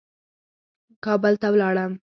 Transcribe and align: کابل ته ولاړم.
کابل 1.05 1.33
ته 1.41 1.47
ولاړم. 1.53 1.91